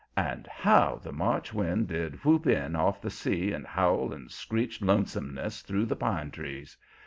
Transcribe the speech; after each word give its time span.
And 0.17 0.47
how 0.47 0.95
the 1.03 1.11
March 1.11 1.53
wind 1.53 1.89
did 1.89 2.25
whoop 2.25 2.47
in 2.47 2.75
off 2.75 3.03
the 3.03 3.11
sea 3.11 3.51
and 3.51 3.67
howl 3.67 4.11
and 4.11 4.31
screech 4.31 4.81
lonesomeness 4.81 5.61
through 5.61 5.85
the 5.85 5.95
pine 5.95 6.31
trees! 6.31 6.75